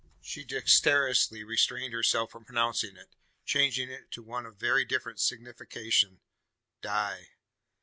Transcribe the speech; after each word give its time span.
She 0.19 0.43
dexterously 0.43 1.43
restrained 1.43 1.93
herself 1.93 2.31
from 2.31 2.43
pronouncing 2.43 2.97
it 2.97 3.15
changing 3.45 3.91
it 3.91 4.09
to 4.13 4.23
one 4.23 4.47
of 4.47 4.55
very 4.57 4.83
different 4.83 5.19
signification 5.19 6.21
"die." 6.81 7.33